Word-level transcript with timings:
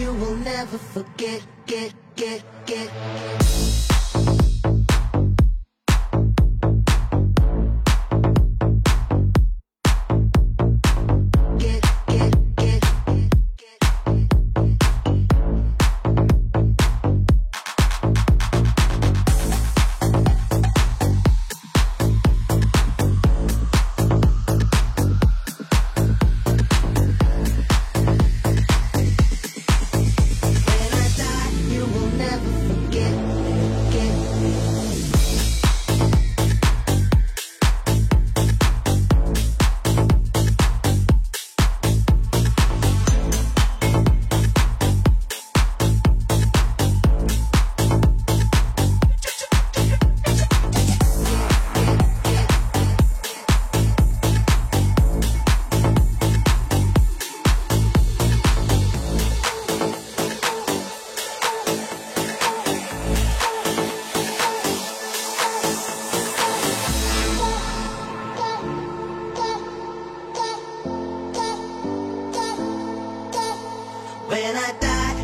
you 0.00 0.14
will 0.14 0.36
never 0.36 0.78
forget, 0.78 1.42
get, 1.66 1.92
get, 2.16 2.42
get. 2.64 3.69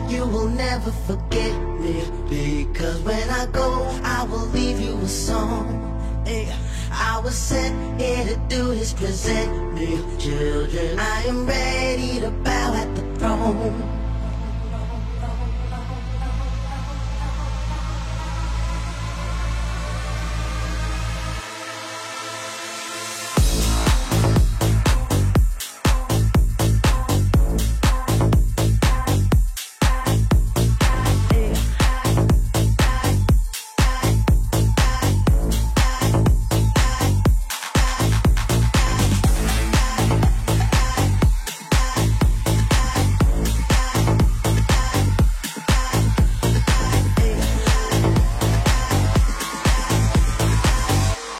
You 0.08 0.26
will 0.26 0.48
never 0.48 0.90
forget 0.90 1.54
me. 1.80 2.04
Because 2.28 3.00
when 3.02 3.28
I 3.30 3.46
go, 3.46 3.68
I 4.02 4.24
will 4.24 4.46
leave 4.48 4.80
you 4.80 4.96
a 4.96 5.08
song. 5.08 5.82
I 6.98 7.20
was 7.20 7.34
sent 7.36 8.00
here 8.00 8.24
to 8.24 8.36
do 8.48 8.70
is 8.72 8.92
present 8.92 9.74
me, 9.74 9.98
children. 10.18 10.98
I 10.98 11.24
am 11.26 11.46
ready 11.46 12.20
to 12.20 12.30
bow 12.30 12.74
at 12.74 12.94
the 12.96 13.02
throne. 13.18 14.05